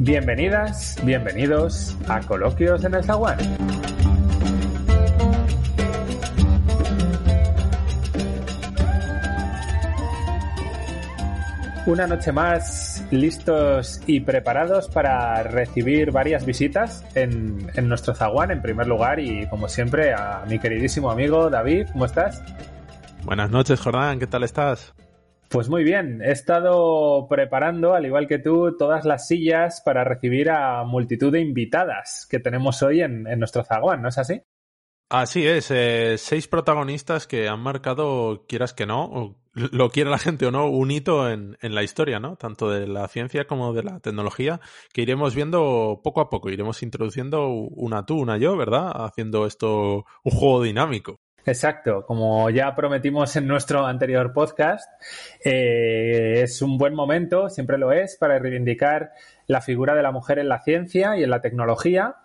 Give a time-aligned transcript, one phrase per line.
[0.00, 3.36] Bienvenidas, bienvenidos a Coloquios en el Zaguán.
[11.86, 18.62] Una noche más listos y preparados para recibir varias visitas en, en, nuestro zaguán, en
[18.62, 22.40] primer lugar, y como siempre, a mi queridísimo amigo David, ¿cómo estás?
[23.24, 24.94] Buenas noches, Jordán, ¿qué tal estás?
[25.48, 30.50] Pues muy bien, he estado preparando, al igual que tú, todas las sillas para recibir
[30.50, 34.42] a multitud de invitadas que tenemos hoy en, en nuestro zaguán, ¿no es así?
[35.10, 40.18] Así es, eh, seis protagonistas que han marcado, quieras que no, o lo quiera la
[40.18, 42.36] gente o no, un hito en, en, la historia, ¿no?
[42.36, 44.60] Tanto de la ciencia como de la tecnología,
[44.92, 48.92] que iremos viendo poco a poco, iremos introduciendo una tú, una yo, ¿verdad?
[48.94, 51.20] Haciendo esto un juego dinámico.
[51.48, 54.86] Exacto, como ya prometimos en nuestro anterior podcast,
[55.42, 59.12] eh, es un buen momento, siempre lo es, para reivindicar
[59.46, 62.16] la figura de la mujer en la ciencia y en la tecnología.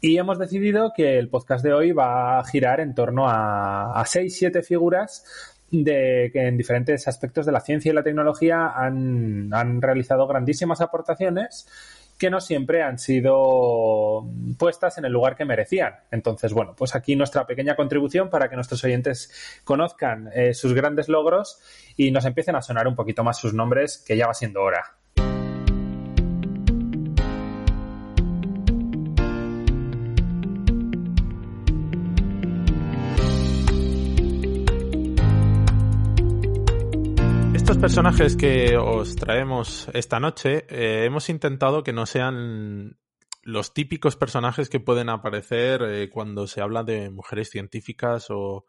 [0.00, 4.36] Y hemos decidido que el podcast de hoy va a girar en torno a, seis,
[4.36, 5.24] siete figuras
[5.70, 11.68] de que en diferentes aspectos de la ciencia y la tecnología han realizado grandísimas aportaciones
[12.18, 15.94] que no siempre han sido puestas en el lugar que merecían.
[16.10, 21.08] Entonces, bueno, pues aquí nuestra pequeña contribución para que nuestros oyentes conozcan eh, sus grandes
[21.08, 21.60] logros
[21.96, 24.96] y nos empiecen a sonar un poquito más sus nombres, que ya va siendo hora.
[37.64, 42.98] Estos personajes que os traemos esta noche eh, hemos intentado que no sean
[43.42, 48.66] los típicos personajes que pueden aparecer eh, cuando se habla de mujeres científicas o,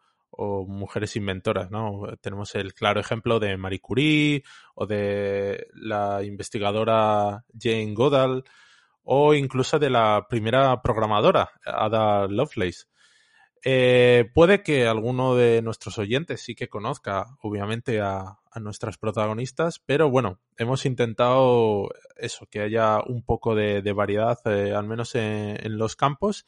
[0.66, 2.04] mujeres inventoras, ¿no?
[2.22, 4.44] Tenemos el claro ejemplo de Marie Curie
[4.74, 8.44] o de la investigadora Jane Goodall
[9.02, 12.86] o incluso de la primera programadora, Ada Lovelace.
[13.62, 19.80] Eh, puede que alguno de nuestros oyentes sí que conozca, obviamente, a, a, nuestras protagonistas,
[19.84, 25.64] pero bueno, hemos intentado eso, que haya un poco de, variedad, eh, al menos en,
[25.64, 26.44] en, los campos,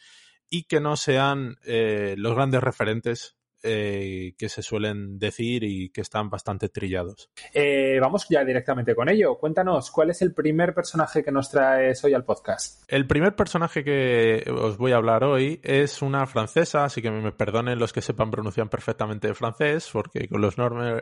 [0.50, 6.00] y que no sean eh, los grandes referentes eh, que se suelen decir y que
[6.00, 7.28] están bastante trillados.
[7.52, 9.36] Eh, vamos ya directamente con ello.
[9.36, 12.84] Cuéntanos, ¿cuál es el primer personaje que nos traes hoy al podcast?
[12.86, 17.32] El primer personaje que os voy a hablar hoy es una francesa, así que me
[17.32, 20.54] perdonen los que sepan pronunciar perfectamente francés, porque con los,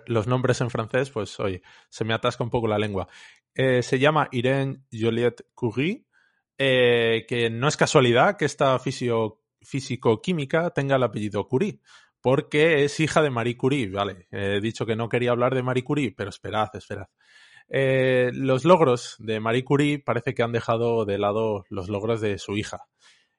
[0.07, 3.07] los nombres en francés, pues oye, se me atasca un poco la lengua.
[3.55, 6.07] Eh, se llama Irene Joliette Curie,
[6.57, 11.81] que no es casualidad que esta físico-química tenga el apellido Curie
[12.27, 14.27] porque es hija de Marie Curie, ¿vale?
[14.33, 17.07] He dicho que no quería hablar de Marie Curie, pero esperad, esperad.
[17.69, 22.39] Eh, los logros de Marie Curie parece que han dejado de lado los logros de
[22.39, 22.89] su hija.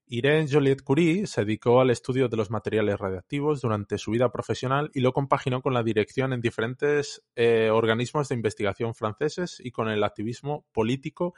[0.05, 4.89] Irene Joliette Curie se dedicó al estudio de los materiales radiactivos durante su vida profesional
[4.93, 9.89] y lo compaginó con la dirección en diferentes eh, organismos de investigación franceses y con
[9.89, 11.33] el activismo político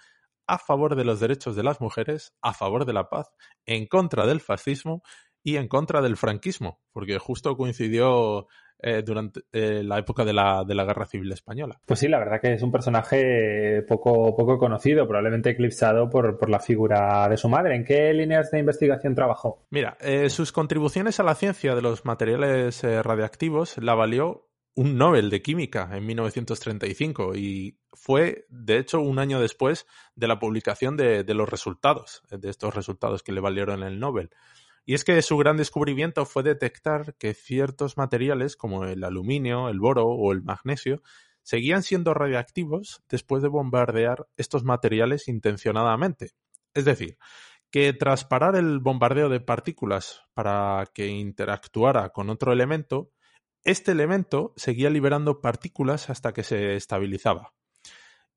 [0.46, 3.32] a favor de los derechos de las mujeres, a favor de la paz,
[3.66, 5.02] en contra del fascismo
[5.44, 8.48] y en contra del franquismo, porque justo coincidió
[8.82, 11.82] eh, durante eh, la época de la, de la, Guerra Civil Española.
[11.86, 16.50] Pues sí, la verdad que es un personaje poco, poco conocido, probablemente eclipsado por, por
[16.50, 17.76] la figura de su madre.
[17.76, 19.66] ¿En qué líneas de investigación trabajó?
[19.70, 24.98] Mira, eh, sus contribuciones a la ciencia de los materiales eh, radiactivos la valió un
[24.98, 30.96] Nobel de Química en 1935 y fue, de hecho, un año después de la publicación
[30.96, 34.30] de, de los resultados, de estos resultados que le valieron el Nobel.
[34.90, 39.80] Y es que su gran descubrimiento fue detectar que ciertos materiales como el aluminio, el
[39.80, 41.04] boro o el magnesio
[41.44, 46.32] seguían siendo radiactivos después de bombardear estos materiales intencionadamente.
[46.74, 47.20] Es decir,
[47.70, 53.12] que tras parar el bombardeo de partículas para que interactuara con otro elemento,
[53.64, 57.54] este elemento seguía liberando partículas hasta que se estabilizaba.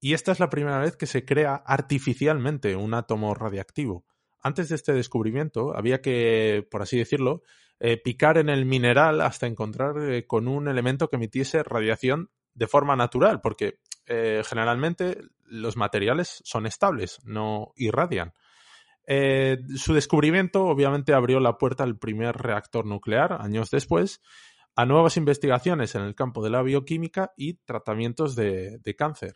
[0.01, 4.05] Y esta es la primera vez que se crea artificialmente un átomo radiactivo
[4.43, 7.43] antes de este descubrimiento había que, por así decirlo,
[7.81, 12.67] eh, picar en el mineral hasta encontrar eh, con un elemento que emitiese radiación de
[12.67, 18.33] forma natural, porque eh, generalmente los materiales son estables, no irradian.
[19.77, 24.23] Su descubrimiento obviamente abrió la puerta al primer reactor nuclear años después,
[24.77, 29.35] a nuevas investigaciones en el campo de la bioquímica y tratamientos de cáncer.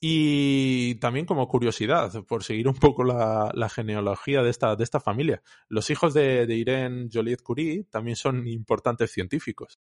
[0.00, 5.42] Y también como curiosidad, por seguir un poco la, genealogía de esta, de esta, familia,
[5.68, 9.80] los hijos de, Irene Joliette Curie también son importantes científicos.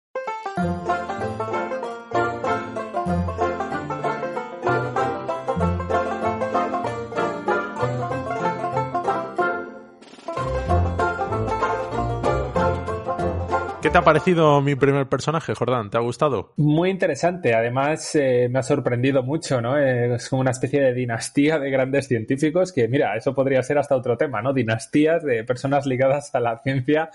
[13.81, 15.89] ¿Qué te ha parecido mi primer personaje, Jordán?
[15.89, 16.53] ¿Te ha gustado?
[16.57, 17.55] Muy interesante.
[17.55, 19.75] Además, eh, me ha sorprendido mucho, ¿no?
[19.75, 23.79] Eh, es como una especie de dinastía de grandes científicos que, mira, eso podría ser
[23.79, 24.53] hasta otro tema, ¿no?
[24.53, 27.09] Dinastías de personas ligadas a la ciencia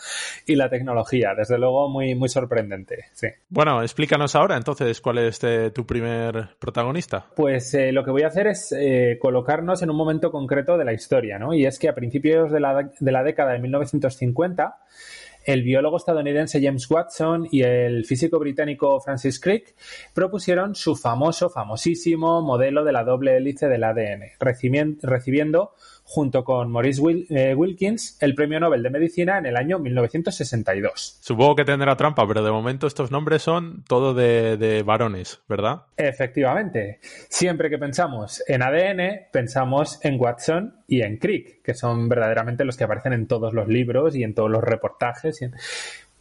[0.44, 1.34] y la tecnología.
[1.36, 3.28] Desde luego, muy, muy sorprendente, sí.
[3.48, 7.26] Bueno, explícanos ahora, entonces, cuál es eh, tu primer protagonista.
[7.36, 8.74] Pues lo que voy a hacer es
[9.20, 11.54] colocarnos en un momento concreto de la historia, ¿no?
[11.54, 14.78] Y es que a principios de la, de la década de 1950,
[15.46, 19.74] el biólogo estadounidense James Watson y el físico británico Francis Crick
[20.12, 25.72] propusieron su famoso, famosísimo modelo de la doble hélice del ADN, recibiendo
[26.06, 31.18] junto con Maurice eh, Wilkins el premio Nobel de Medicina en el año 1962.
[31.20, 35.82] Supongo que tendrá trampa, pero de momento estos nombres son todo de, varones, ¿verdad?
[35.96, 37.00] Efectivamente.
[37.28, 42.76] Siempre que pensamos en ADN, pensamos en Watson y en Crick, que son verdaderamente los
[42.76, 45.40] que aparecen en todos los libros y en todos los reportajes.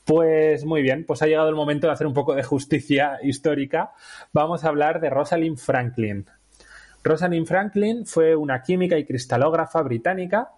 [0.03, 3.93] Pues muy bien, pues ha llegado el momento de hacer un poco de justicia histórica.
[4.33, 6.27] Vamos a hablar de Rosalind Franklin,
[7.05, 10.49] Rosalind Franklin fue una química y cristalógrafa británica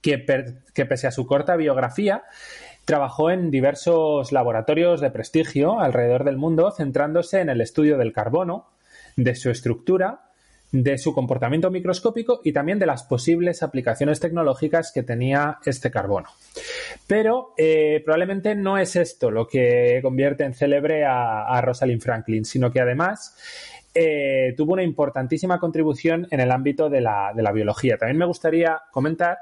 [0.00, 2.24] que, pese a su corta biografía,
[2.86, 8.70] trabajó en diversos laboratorios de prestigio alrededor del mundo, centrándose en el estudio del carbono,
[9.16, 10.30] de su estructura,
[10.72, 16.30] de su comportamiento microscópico y también de las posibles aplicaciones tecnológicas que tenía este carbono.
[17.06, 22.46] Pero eh, probablemente no es esto lo que convierte en célebre a, a Rosalind Franklin,
[22.46, 23.36] sino que además
[23.92, 27.96] eh, tuvo una importantísima contribución en el ámbito de la, biología.
[27.98, 29.38] También me gustaría comentar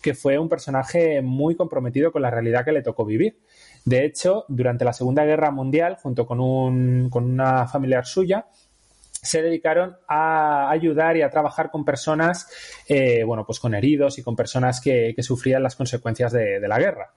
[0.00, 3.40] que fue un personaje muy comprometido con la realidad que le tocó vivir.
[3.84, 8.46] De hecho, durante la Segunda Guerra Mundial, junto con, una familiar suya,
[9.10, 12.48] se dedicaron a ayudar y a trabajar con personas,
[12.88, 17.12] eh, bueno, pues con heridos y con personas que, sufrían las consecuencias de la guerra.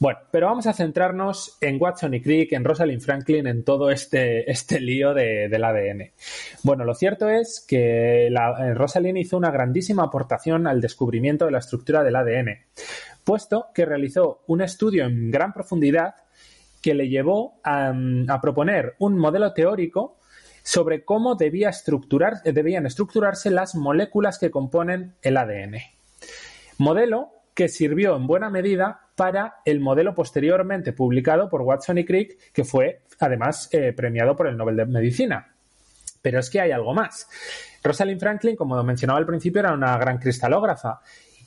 [0.00, 4.50] Bueno, pero vamos a centrarnos en Watson y Crick, en Rosalind Franklin, en todo este,
[4.50, 6.12] este lío del ADN.
[6.62, 11.58] Bueno, lo cierto es que eh, Rosalind hizo una grandísima aportación al descubrimiento de la
[11.58, 12.60] estructura del ADN,
[13.24, 16.14] puesto que realizó un estudio en gran profundidad
[16.80, 17.92] que le llevó a,
[18.28, 20.16] a proponer un modelo teórico
[20.62, 25.76] sobre cómo debía estructurar, debían estructurarse las moléculas que componen el ADN.
[26.78, 32.38] Modelo que sirvió en buena medida para el modelo posteriormente publicado por Watson y Crick,
[32.54, 35.54] que fue además eh, premiado por el Nobel de Medicina.
[36.22, 37.28] Pero es que hay algo más.
[37.84, 41.00] Rosalind Franklin, como mencionaba al principio, era una gran cristalógrafa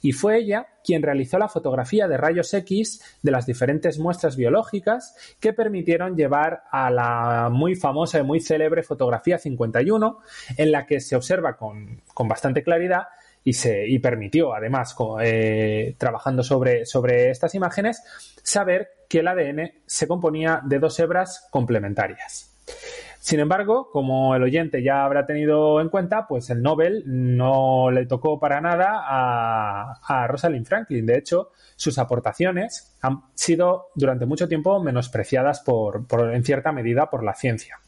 [0.04, 5.16] y fue ella quien realizó la fotografía de rayos X de las diferentes muestras biológicas
[5.40, 10.20] que permitieron llevar a la muy famosa y muy célebre fotografía 51,
[10.58, 13.06] en la que se observa con, con bastante claridad
[13.44, 18.04] y, se, y permitió, además, eh, trabajando sobre, sobre estas imágenes,
[18.42, 22.50] saber que el ADN se componía de dos hebras complementarias.
[23.20, 28.06] Sin embargo, como el oyente ya habrá tenido en cuenta, pues el Nobel no le
[28.06, 31.06] tocó para nada a, a, Rosalind Franklin.
[31.06, 37.10] De hecho, sus aportaciones han sido durante mucho tiempo menospreciadas por, por en cierta medida
[37.10, 37.80] por la ciencia.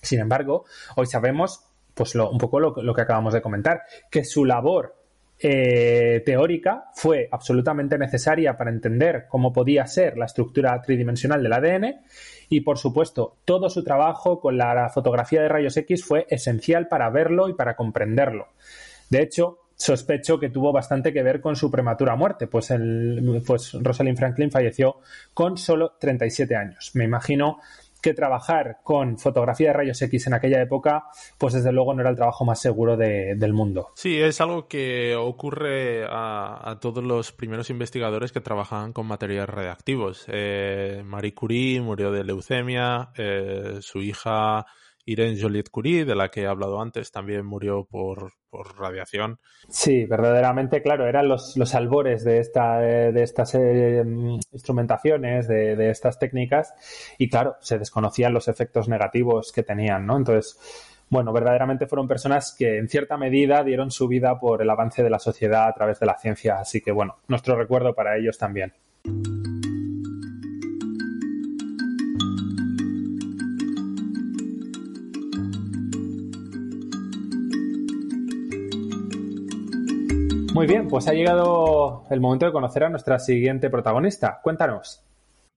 [0.00, 0.64] Sin embargo,
[0.96, 1.69] hoy sabemos
[2.00, 4.96] pues un poco lo, que acabamos de comentar, que su labor
[5.38, 12.00] eh, teórica fue absolutamente necesaria para entender cómo podía ser la estructura tridimensional del ADN
[12.48, 17.10] y, por supuesto, todo su trabajo con la fotografía de rayos X fue esencial para
[17.10, 18.48] verlo y para comprenderlo.
[19.10, 23.74] De hecho, sospecho que tuvo bastante que ver con su prematura muerte, pues, el, pues
[23.74, 25.00] Rosalind Franklin falleció
[25.34, 26.92] con solo 37 años.
[26.94, 27.58] Me imagino
[28.00, 31.04] que trabajar con fotografía de rayos X en aquella época,
[31.38, 33.88] pues desde luego no era el trabajo más seguro del mundo.
[33.94, 40.24] Sí, es algo que ocurre a, todos los primeros investigadores que trabajaban con materiales radiactivos.
[40.28, 44.66] Eh, Marie Curie murió de leucemia, eh, su hija
[45.04, 48.32] Irene Joliet Curie, de la que he hablado antes, también murió por,
[48.76, 49.38] radiación.
[49.68, 54.02] Sí, verdaderamente, claro, eran los, los albores de, esta, de estas eh,
[54.52, 56.74] instrumentaciones, de, estas técnicas,
[57.18, 60.16] y claro, se desconocían los efectos negativos que tenían, ¿no?
[60.16, 60.58] Entonces,
[61.08, 65.10] bueno, verdaderamente fueron personas que en cierta medida dieron su vida por el avance de
[65.10, 68.72] la sociedad a través de la ciencia, así que bueno, nuestro recuerdo para ellos también.
[80.60, 84.40] Muy bien, pues ha llegado el momento de conocer a nuestra siguiente protagonista.
[84.42, 85.02] Cuéntanos.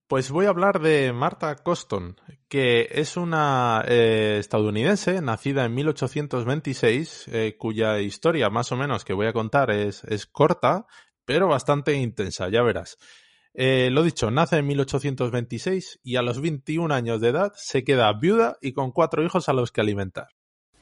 [0.08, 2.16] Pues voy a hablar de Martha Coston,
[2.48, 9.12] que es una eh, estadounidense nacida en 1826, eh, cuya historia más o menos que
[9.12, 10.86] voy a contar es, es corta,
[11.26, 12.96] pero bastante intensa, ya verás.
[13.52, 18.10] Eh, lo dicho, nace en 1826 y a los 21 años de edad se queda
[18.14, 20.28] viuda y con cuatro hijos a los que alimentar.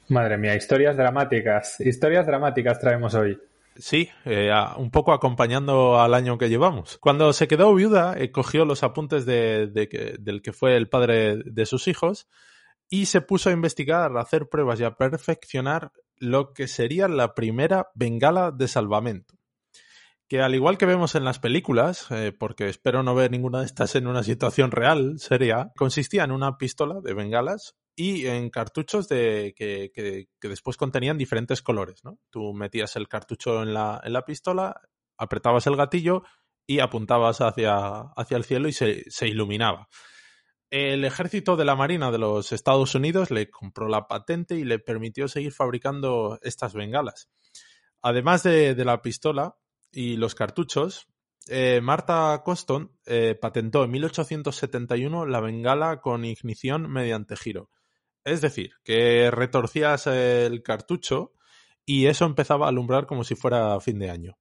[0.06, 3.36] Madre mía, historias dramáticas, historias dramáticas traemos hoy.
[3.76, 6.98] Sí, eh, un poco acompañando al año que llevamos.
[6.98, 9.68] Cuando se quedó viuda, eh, cogió los apuntes de,
[10.20, 12.28] del que fue el padre de sus hijos
[12.90, 17.34] y se puso a investigar, a hacer pruebas y a perfeccionar lo que sería la
[17.34, 19.34] primera bengala de salvamento.
[20.28, 23.66] Que al igual que vemos en las películas, eh, porque espero no ver ninguna de
[23.66, 29.08] estas en una situación real, seria, consistía en una pistola de bengalas y en cartuchos
[29.08, 32.04] de, que, que, después contenían diferentes colores.
[32.04, 32.18] ¿no?
[32.30, 34.80] Tú metías el cartucho en la, en la pistola,
[35.16, 36.22] apretabas el gatillo
[36.66, 39.88] y apuntabas hacia, hacia el cielo y se, se, iluminaba.
[40.70, 44.78] El ejército de la Marina de los Estados Unidos le compró la patente y le
[44.78, 47.28] permitió seguir fabricando estas bengalas.
[48.00, 49.56] Además de, de la pistola
[49.90, 51.08] y los cartuchos,
[51.48, 57.68] eh, Marta Coston eh, patentó en 1871 la bengala con ignición mediante giro.
[58.24, 61.32] Es decir, que retorcías el cartucho
[61.84, 64.38] y eso empezaba a alumbrar como si fuera fin de año.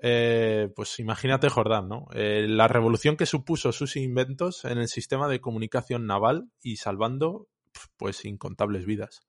[0.00, 2.06] Eh, pues imagínate Jordán, ¿no?
[2.14, 7.48] Eh, la revolución que supuso sus inventos en el sistema de comunicación naval y salvando
[7.96, 9.20] pues incontables vidas.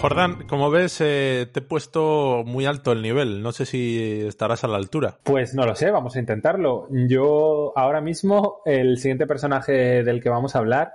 [0.00, 3.42] Jordán, como ves, eh, te he puesto muy alto el nivel.
[3.42, 5.18] No sé si estarás a la altura.
[5.24, 6.86] Pues no lo sé, vamos a intentarlo.
[6.90, 10.92] Yo ahora mismo, el siguiente personaje del que vamos a hablar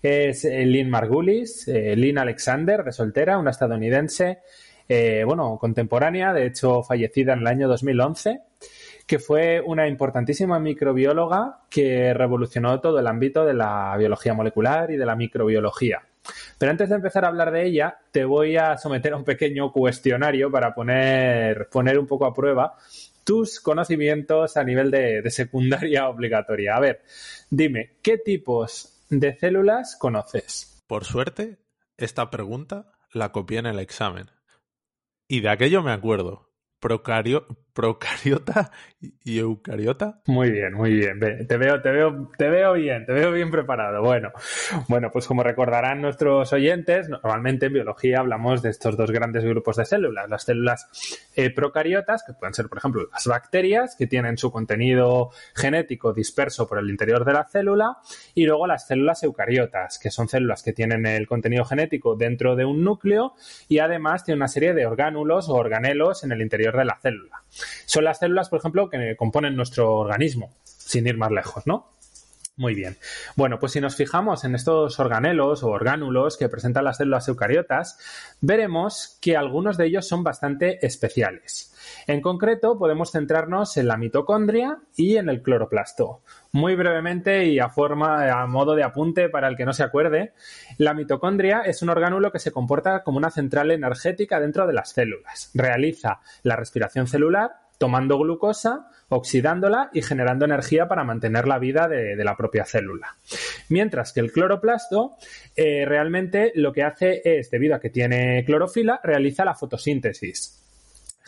[0.00, 4.38] es eh, Lynn Margulis, eh, Lynn Alexander, de soltera, una estadounidense,
[5.26, 8.42] bueno, contemporánea, de hecho fallecida en el año 2011
[9.06, 14.96] que fue una importantísima microbióloga que revolucionó todo el ámbito de la biología molecular y
[14.96, 16.02] de la microbiología.
[16.58, 19.72] Pero antes de empezar a hablar de ella, te voy a someter a un pequeño
[19.72, 22.76] cuestionario para poner, poner un poco a prueba
[23.24, 26.76] tus conocimientos a nivel de, de secundaria obligatoria.
[26.76, 27.02] A ver,
[27.50, 30.82] dime, ¿qué tipos de células conoces?
[30.86, 31.58] Por suerte,
[31.96, 34.30] esta pregunta la copié en el examen.
[35.28, 36.46] Y de aquello me acuerdo
[37.76, 38.72] procariota
[39.22, 40.22] y eucariota.
[40.26, 41.20] Muy bien, muy bien.
[41.20, 44.02] Te veo, te veo, te veo bien, te veo bien preparado.
[44.02, 44.32] Bueno,
[44.88, 49.76] bueno, pues como recordarán nuestros oyentes, normalmente en biología hablamos de estos dos grandes grupos
[49.76, 54.38] de células, las células eh, procariotas, que pueden ser, por ejemplo, las bacterias, que tienen
[54.38, 57.98] su contenido genético disperso por el interior de la célula,
[58.34, 62.64] y luego las células eucariotas, que son células que tienen el contenido genético dentro de
[62.64, 63.34] un núcleo
[63.68, 67.42] y además tienen una serie de orgánulos o organelos en el interior de la célula.
[67.84, 71.95] Son las células, por ejemplo, que componen nuestro organismo, sin ir más lejos, ¿no?
[72.58, 72.96] Muy bien.
[73.36, 77.98] Bueno, pues si nos fijamos en estos organelos o orgánulos que presentan las células eucariotas,
[78.40, 81.74] veremos que algunos de ellos son bastante especiales.
[82.06, 86.22] En concreto, podemos centrarnos en la mitocondria y en el cloroplasto.
[86.50, 90.32] Muy brevemente y a forma, a modo de apunte para el que no se acuerde,
[90.78, 94.92] la mitocondria es un orgánulo que se comporta como una central energética dentro de las
[94.92, 95.50] células.
[95.52, 102.16] Realiza la respiración celular tomando glucosa, oxidándola y generando energía para mantener la vida de,
[102.24, 103.16] la propia célula.
[103.68, 105.14] Mientras que el cloroplasto
[105.54, 110.62] eh, realmente lo que hace es, debido a que tiene clorofila, realiza la fotosíntesis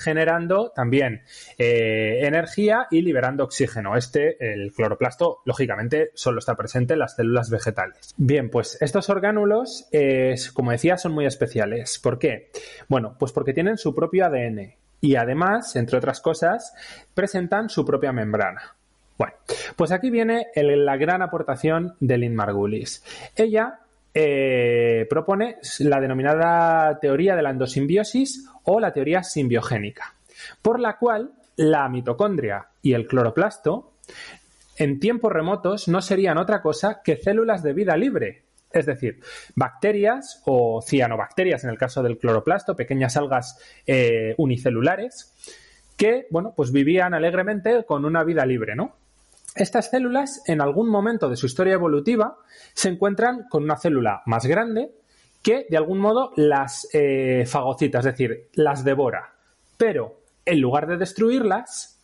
[0.00, 1.22] generando también
[1.58, 3.96] eh, energía y liberando oxígeno.
[3.96, 8.14] Este, el cloroplasto, lógicamente, solo está presente en las células vegetales.
[8.16, 9.88] Bien, pues estos orgánulos,
[10.54, 11.98] como decía, son muy especiales.
[11.98, 12.52] ¿Por qué?
[12.86, 16.74] Bueno, pues porque tienen su propio ADN y además, entre otras cosas,
[17.14, 18.74] presentan su propia membrana.
[19.16, 19.34] Bueno,
[19.76, 23.02] pues aquí viene la gran aportación de Lynn Margulis.
[23.34, 23.80] Ella
[24.14, 30.14] eh, propone la denominada teoría de la endosimbiosis o la teoría simbiogénica,
[30.62, 33.92] por la cual la mitocondria y el cloroplasto
[34.76, 39.20] en tiempos remotos no serían otra cosa que células de vida libre, es decir,
[39.54, 45.34] bacterias o cianobacterias en el caso del cloroplasto, pequeñas algas eh, unicelulares,
[45.96, 48.96] que, bueno, pues vivían alegremente con una vida libre, ¿no?
[49.54, 52.36] Estas células, en algún momento de su historia evolutiva,
[52.74, 54.92] se encuentran con una célula más grande
[55.42, 59.34] que, de algún modo, las eh, fagocita, es decir, las devora.
[59.76, 62.00] Pero, en lugar de destruirlas,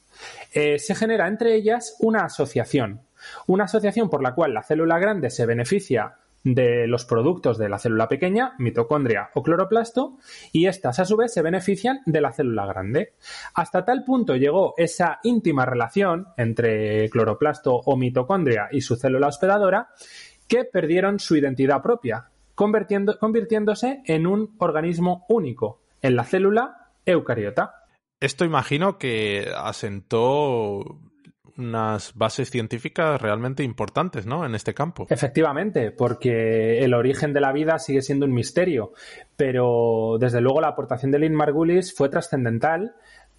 [0.52, 3.02] eh, se genera entre ellas una asociación.
[3.46, 7.78] Una asociación por la cual la célula grande se beneficia de los productos de la
[7.78, 10.18] célula pequeña, mitocondria o cloroplasto,
[10.52, 13.14] y estas a su vez se benefician de la célula grande.
[13.54, 19.88] Hasta tal punto llegó esa íntima relación entre cloroplasto o mitocondria y su célula hospedadora
[20.46, 27.86] que perdieron su identidad propia, convirtiéndose en un organismo único, en la célula eucariota.
[28.20, 31.00] Esto imagino que asentó
[31.56, 34.44] unas bases científicas realmente importantes, ¿no?
[34.44, 35.06] En este campo.
[35.08, 38.92] Efectivamente, porque el origen de la vida sigue siendo un misterio,
[39.36, 42.94] pero desde luego la aportación de Lynn Margulis fue trascendental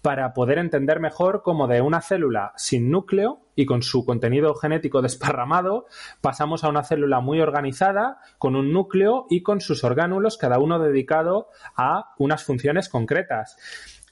[0.06, 5.02] para poder entender mejor cómo de una célula sin núcleo y con su contenido genético
[5.02, 5.86] desparramado
[6.20, 10.78] pasamos a una célula muy organizada con un núcleo y con sus orgánulos cada uno
[10.78, 13.56] dedicado a unas funciones concretas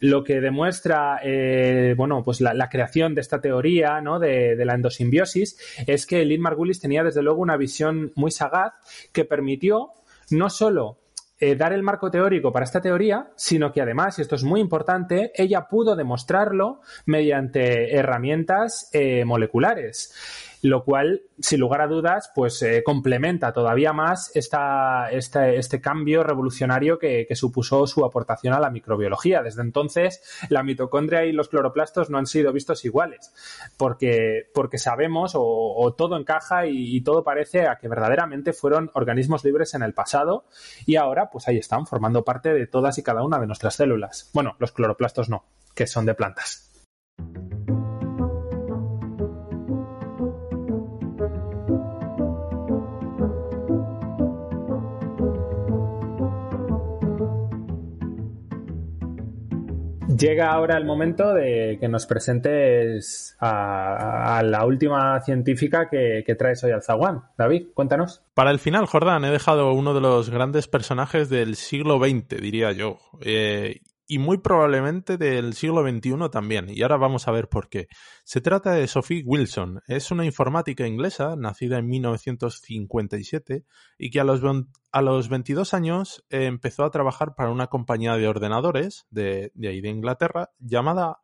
[0.05, 5.57] lo que demuestra eh, bueno, pues la, creación de esta teoría de, la endosimbiosis
[5.87, 8.75] es que Lynn Margulis tenía desde luego una visión muy sagaz
[9.13, 9.93] que permitió
[10.31, 10.99] no solo
[11.41, 14.61] eh, dar el marco teórico para esta teoría, sino que además, y esto es muy
[14.61, 20.15] importante, ella pudo demostrarlo mediante herramientas eh, moleculares
[20.65, 26.99] lo cual, sin lugar a dudas, pues eh, complementa todavía más esta, este cambio revolucionario
[26.99, 29.43] que, supuso su aportación a la microbiología.
[29.43, 33.35] Desde entonces, la mitocondria y los cloroplastos no han sido vistos iguales,
[33.77, 39.45] porque, porque sabemos o, todo encaja y, y, todo parece a que verdaderamente fueron organismos
[39.45, 40.47] libres en el pasado
[40.87, 44.31] y ahora, pues ahí están, formando parte de todas y cada una de nuestras células.
[44.33, 45.45] Bueno, los cloroplastos no,
[45.75, 46.71] que son de plantas.
[60.17, 66.73] Llega ahora el momento de que nos presentes a, la última científica que, traes hoy
[66.73, 67.23] al zaguán.
[67.37, 68.23] David, cuéntanos.
[68.35, 72.73] Para el final, Jordán, he dejado uno de los grandes personajes del siglo XX, diría
[72.73, 72.99] yo.
[73.23, 76.69] Eh, y muy probablemente del siglo XXI también.
[76.69, 77.89] Y ahora vamos a ver por qué.
[78.25, 79.83] Se trata de Sophie Wilson.
[79.87, 83.65] Es una informática inglesa, nacida en 1957,
[83.99, 84.41] y que a los,
[84.93, 89.81] a los 22 años eh, empezó a trabajar para una compañía de ordenadores de, ahí
[89.81, 91.21] de Inglaterra llamada,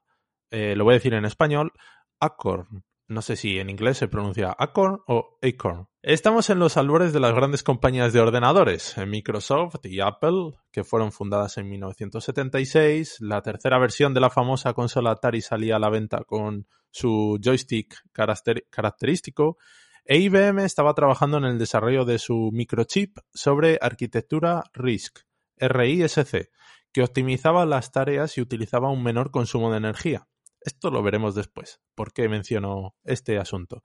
[0.51, 1.73] eh, lo voy a decir en español,
[2.19, 2.85] Acorn.
[3.11, 5.89] No sé si en inglés se pronuncia Acorn o Acorn.
[6.01, 11.11] Estamos en los albores de las grandes compañías de ordenadores, Microsoft y Apple, que fueron
[11.11, 13.17] fundadas en 1976.
[13.19, 17.97] La tercera versión de la famosa consola Atari salía a la venta con su joystick
[18.71, 19.59] característico.
[20.05, 25.19] E IBM estaba trabajando en el desarrollo de su microchip sobre arquitectura RISC,
[25.57, 26.49] RISC,
[26.93, 30.29] que optimizaba las tareas y utilizaba un menor consumo de energía.
[30.61, 31.81] Esto lo veremos después.
[31.95, 33.83] ¿Por qué menciono este asunto?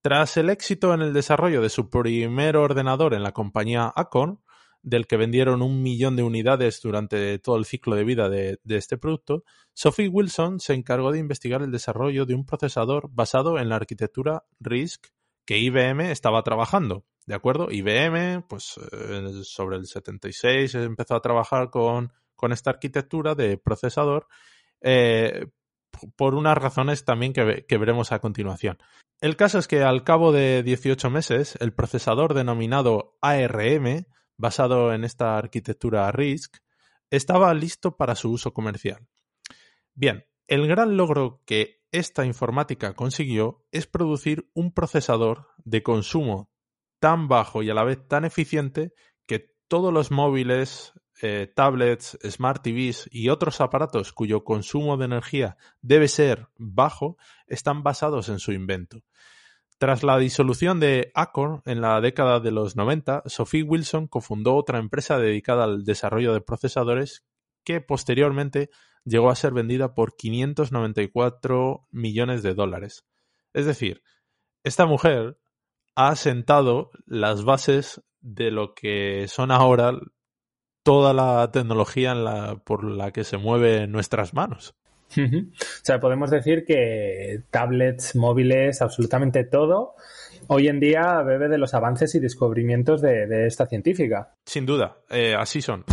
[0.00, 4.40] Tras el éxito en el desarrollo de su primer ordenador en la compañía Acorn,
[4.86, 8.96] del que vendieron un millón de unidades durante todo el ciclo de vida de, este
[8.96, 9.42] producto,
[9.74, 14.44] Sophie Wilson se encargó de investigar el desarrollo de un procesador basado en la arquitectura
[14.60, 15.08] RISC
[15.44, 17.04] que IBM estaba trabajando.
[17.26, 17.66] ¿De acuerdo?
[17.68, 22.12] IBM, pues eh, sobre el 76 empezó a trabajar con,
[22.52, 24.28] esta arquitectura de procesador,
[24.80, 25.46] eh,
[26.16, 28.78] por unas razones también que, veremos a continuación.
[29.20, 34.06] El caso es que al cabo de 18 meses, el procesador denominado ARM,
[34.36, 36.58] basado en esta arquitectura RISC,
[37.10, 39.06] estaba listo para su uso comercial.
[39.94, 46.50] Bien, el gran logro que esta informática consiguió es producir un procesador de consumo
[47.00, 48.92] tan bajo y a la vez tan eficiente
[49.26, 55.56] que todos los móviles, eh, tablets, smart TVs y otros aparatos cuyo consumo de energía
[55.80, 59.02] debe ser bajo están basados en su invento.
[59.78, 64.78] Tras la disolución de Acorn en la década de los 90, Sophie Wilson cofundó otra
[64.78, 67.24] empresa dedicada al desarrollo de procesadores
[67.62, 68.70] que posteriormente
[69.04, 73.04] llegó a ser vendida por 594 millones de dólares.
[73.52, 74.02] Es decir,
[74.64, 75.38] esta mujer
[75.94, 79.92] ha sentado las bases de lo que son ahora
[80.86, 84.76] toda la tecnología en la, por la que se mueve nuestras manos.
[85.16, 85.20] O
[85.82, 89.96] sea, podemos decir que tablets, móviles, absolutamente todo,
[90.46, 94.34] hoy en día bebe de los avances y descubrimientos de, esta científica.
[94.44, 95.84] Sin duda, eh, así son.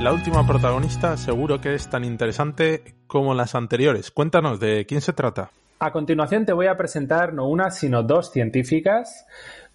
[0.00, 4.12] La última protagonista seguro que es tan interesante como las anteriores.
[4.12, 5.50] Cuéntanos de quién se trata.
[5.80, 9.26] A continuación te voy a presentar no una, sino dos científicas,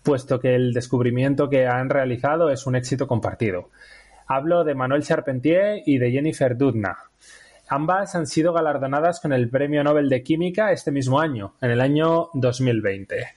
[0.01, 3.69] puesto que el descubrimiento que han realizado es un éxito compartido.
[4.25, 6.97] Hablo de Manuel Charpentier y de Jennifer Doudna.
[7.67, 11.81] Ambas han sido galardonadas con el Premio Nobel de Química este mismo año, en el
[11.81, 13.27] año 2020.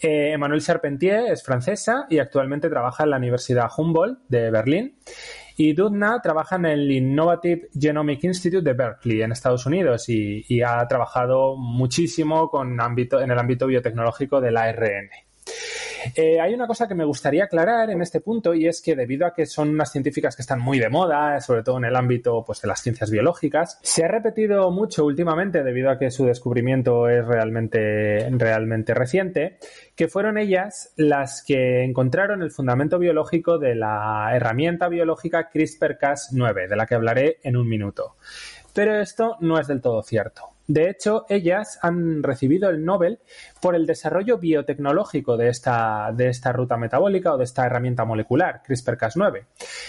[0.00, 4.94] Eh, Charpentier es francesa y actualmente trabaja en la Universidad Humboldt de Berlín
[5.60, 10.86] Y Dudna trabaja en el Innovative Genomic Institute de Berkeley, en Estados Unidos, y, ha
[10.86, 15.10] trabajado muchísimo con ámbito, en el ámbito biotecnológico del ARN.
[16.14, 19.26] Eh, hay una cosa que me gustaría aclarar en este punto y es que debido
[19.26, 22.44] a que son unas científicas que están muy de moda, sobre todo en el ámbito
[22.44, 27.08] pues, de las ciencias biológicas, se ha repetido mucho últimamente debido a que su descubrimiento
[27.08, 29.58] es realmente, realmente reciente,
[29.94, 36.76] que fueron ellas las que encontraron el fundamento biológico de la herramienta biológica CRISPR-Cas9, de
[36.76, 38.16] la que hablaré en un minuto.
[38.74, 40.57] Pero esto no es del todo cierto.
[40.68, 43.20] De hecho, ellas han recibido el Nobel
[43.62, 48.62] por el desarrollo biotecnológico de esta, de esta ruta metabólica o de esta herramienta molecular,
[48.62, 49.46] CRISPR-Cas9.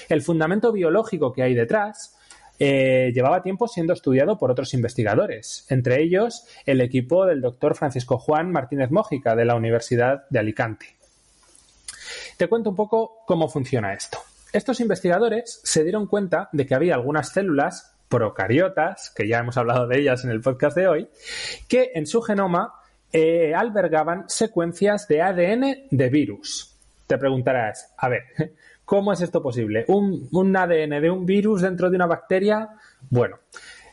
[0.08, 2.16] El fundamento biológico que hay detrás
[2.60, 8.18] eh, llevaba tiempo siendo estudiado por otros investigadores, entre ellos el equipo del doctor Francisco
[8.18, 10.96] Juan Martínez Mójica de la Universidad de Alicante.
[12.38, 14.18] Te cuento un poco cómo funciona esto.
[14.54, 19.88] Estos investigadores se dieron cuenta de que había algunas células procariotas, que ya hemos hablado
[19.88, 21.10] de ellas en el podcast de hoy,
[21.68, 22.74] que en su genoma
[23.14, 26.76] eh, albergaban secuencias de ADN de virus.
[27.08, 28.24] Te preguntarás, a ver,
[28.86, 29.86] ¿cómo es esto posible?
[29.88, 32.70] ¿Un, ADN de un virus dentro de una bacteria?
[33.10, 33.40] Bueno,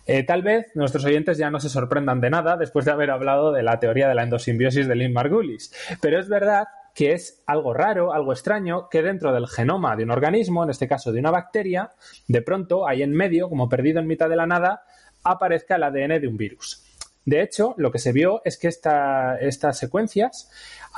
[0.07, 3.53] eh, tal vez nuestros oyentes ya no se sorprendan de nada después de haber hablado
[3.53, 6.65] de la teoría de la endosimbiosis de Lynn Margulis, pero es verdad
[6.97, 10.89] que es algo raro, algo extraño, que dentro del genoma de un organismo, en este
[10.89, 11.93] caso de una bacteria,
[12.27, 14.83] de pronto, ahí en medio, como perdido en mitad de la nada,
[15.23, 16.87] aparezca el ADN de un virus.
[17.27, 20.51] De hecho, lo que se vio es que estas secuencias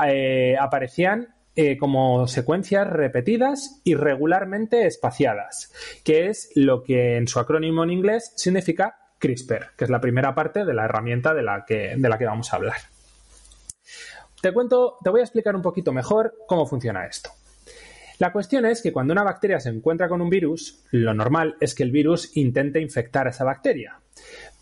[0.06, 5.72] eh, aparecían eh, como secuencias repetidas y regularmente espaciadas,
[6.04, 10.32] que es lo que en su acrónimo en inglés significa CRISPR, que es la primera
[10.36, 12.76] parte de la herramienta de la que, de la que vamos a hablar.
[14.40, 17.30] Te cuento, te voy a explicar un poquito mejor cómo funciona esto.
[18.18, 21.74] La cuestión es que cuando una bacteria se encuentra con un virus, lo normal es
[21.74, 24.00] que el virus intente infectar a esa bacteria.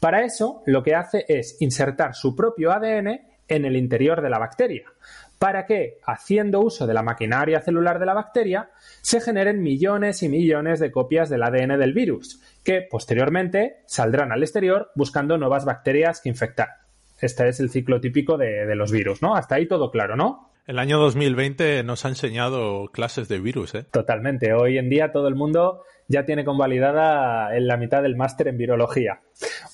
[0.01, 4.39] Para eso, lo que hace es insertar su propio ADN en el interior de la
[4.39, 4.93] bacteria,
[5.39, 8.71] para que, haciendo uso de la maquinaria celular de la bacteria,
[9.03, 14.43] se generen millones y millones de copias del ADN del virus, que posteriormente saldrán al
[14.43, 16.86] exterior buscando nuevas bacterias que infectar.
[17.21, 19.35] Este es el ciclo típico de, los virus, ¿no?
[19.35, 20.51] Hasta ahí todo claro, ¿no?
[20.67, 23.85] El año 2020 nos ha enseñado clases de virus, ¿eh?
[23.85, 24.53] Totalmente.
[24.53, 28.59] Hoy en día todo el mundo ya tiene convalidada en la mitad del máster en
[28.59, 29.21] virología.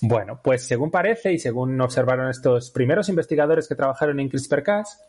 [0.02, 5.00] Bueno, pues según parece y según observaron estos primeros investigadores que trabajaron en CRISPR-Cas,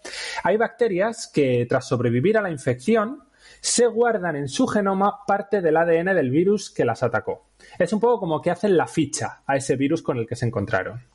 [0.44, 3.24] hay bacterias que tras sobrevivir a la infección
[3.60, 7.48] se guardan en su genoma parte del ADN del virus que las atacó.
[7.78, 10.46] Es un poco como que hacen la ficha a ese virus con el que se
[10.46, 11.13] encontraron.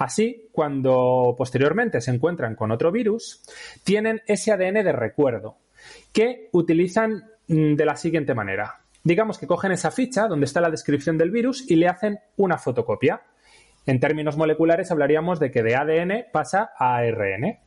[0.00, 3.42] Así, cuando posteriormente se encuentran con otro virus,
[3.84, 5.58] tienen ese ADN de recuerdo
[6.10, 8.80] que utilizan mm, de la siguiente manera.
[9.04, 12.56] Digamos que cogen esa ficha donde está la descripción del virus y le hacen una
[12.56, 13.20] fotocopia.
[13.84, 17.58] En términos moleculares hablaríamos de que de ADN pasa a ARN.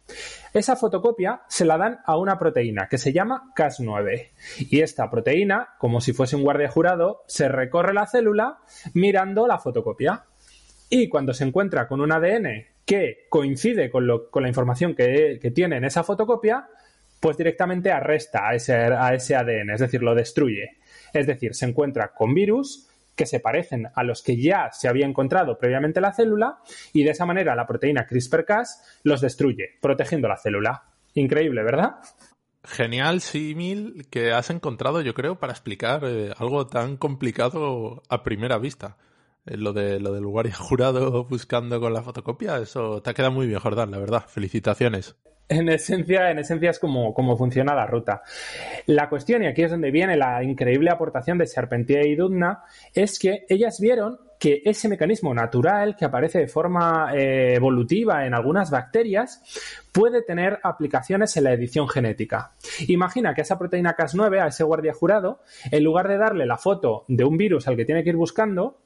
[0.55, 4.29] Esa fotocopia se la dan a una proteína que se llama Cas9.
[4.71, 8.57] Y esta proteína, como si fuese un guardia jurado, se recorre la célula
[8.95, 10.25] mirando la fotocopia.
[10.95, 15.85] Y cuando se encuentra con un ADN que coincide con, la información que, tiene en
[15.85, 16.67] esa fotocopia,
[17.19, 20.77] pues directamente arresta a ese, a ese ADN, es decir, lo destruye.
[21.11, 25.07] Es decir, se encuentra con virus que se parecen a los que ya se había
[25.07, 26.59] encontrado previamente la célula
[26.93, 30.83] y de esa manera la proteína CRISPR-Cas los destruye, protegiendo la célula.
[31.15, 31.95] Increíble, ¿verdad?
[32.65, 38.59] Genial símil que has encontrado, yo creo, para explicar eh, algo tan complicado a primera
[38.59, 38.95] vista.
[39.45, 43.33] Eh, lo, de, lo del guardia jurado buscando con la fotocopia, eso te ha quedado
[43.33, 44.25] muy bien, Jordán, la verdad.
[44.27, 45.15] Felicitaciones.
[45.49, 48.23] En esencia, en esencia es como, funciona la ruta.
[48.85, 53.19] La cuestión, y aquí es donde viene la increíble aportación de Serpentier y Dudna, es
[53.19, 58.71] que ellas vieron que ese mecanismo natural que aparece de forma eh, evolutiva en algunas
[58.71, 59.41] bacterias
[59.91, 62.53] puede tener aplicaciones en la edición genética.
[62.87, 67.05] Imagina que esa proteína Cas9, a ese guardia jurado, en lugar de darle la foto
[67.07, 68.79] de un virus al que tiene que ir buscando,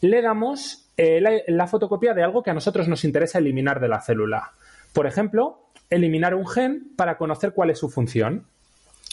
[0.00, 4.00] le damos eh, la, fotocopia de algo que a nosotros nos interesa eliminar de la
[4.00, 4.52] célula.
[4.92, 8.46] Por ejemplo, eliminar un gen para conocer cuál es su función.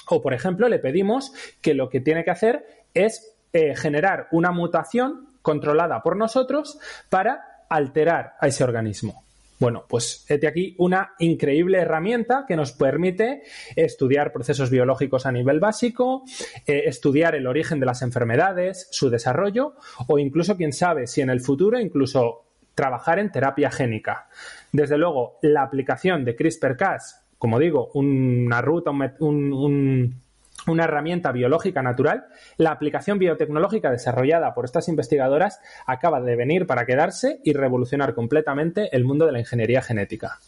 [0.10, 4.52] O, por ejemplo, le pedimos que lo que tiene que hacer es eh, generar una
[4.52, 9.27] mutación controlada por nosotros para alterar a ese organismo.
[9.60, 13.42] Bueno, pues este aquí una increíble herramienta que nos permite
[13.76, 16.24] estudiar procesos biológicos a nivel básico,
[16.68, 19.74] eh, estudiar el origen de las enfermedades, su desarrollo
[20.08, 24.30] o incluso, quién sabe, si en el futuro incluso trabajar en terapia génica.
[24.72, 30.22] Desde luego, la aplicación de CRISPR-Cas, como digo, una ruta, un,
[30.68, 32.26] una herramienta biológica natural,
[32.58, 38.96] la aplicación biotecnológica desarrollada por estas investigadoras acaba de venir para quedarse y revolucionar completamente
[38.96, 40.40] el mundo de la ingeniería genética.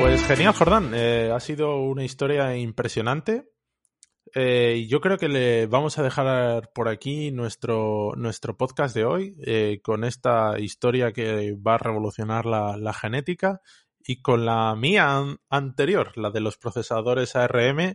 [0.00, 0.92] Pues genial, Jordán.
[0.94, 3.50] Eh, ha sido una historia impresionante.
[4.34, 9.36] Eh, yo creo que le vamos a dejar por aquí nuestro, nuestro podcast de hoy
[9.44, 13.60] eh, con esta historia que va a revolucionar la, genética
[14.04, 17.94] y con la mía anterior, la de los procesadores ARM,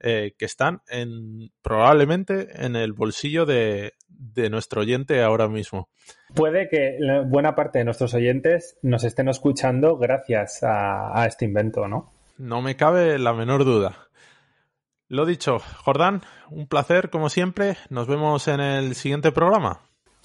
[0.00, 3.92] que están en, probablemente en el bolsillo de,
[4.22, 5.88] de nuestro oyente ahora mismo.
[6.34, 12.12] Puede que buena parte de nuestros oyentes nos estén escuchando gracias a, este invento, ¿no?
[12.38, 14.08] No me cabe la menor duda.
[15.12, 17.76] Lo dicho, Jordán, un placer como siempre.
[17.90, 19.80] Nos vemos en el siguiente programa.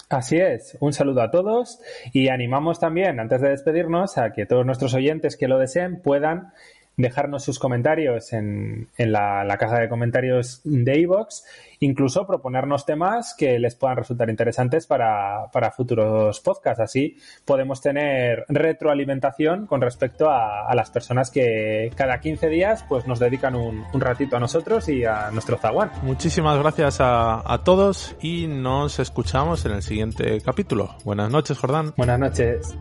[0.08, 1.78] Así es, un saludo a todos
[2.14, 6.54] y animamos también, antes de despedirnos, a que todos nuestros oyentes que lo deseen puedan
[6.98, 11.44] dejarnos sus comentarios en, la, caja de comentarios de iVoox,
[11.80, 16.80] incluso proponernos temas que les puedan resultar interesantes para, futuros podcasts.
[16.80, 23.18] Así podemos tener retroalimentación con respecto a, las personas que cada 15 días pues, nos
[23.18, 25.90] dedican un, ratito a nosotros y a nuestro zaguán.
[26.02, 30.96] Muchísimas gracias a, a todos y nos escuchamos en el siguiente capítulo.
[31.04, 31.94] Buenas noches, Jordán.
[31.96, 32.76] Buenas noches.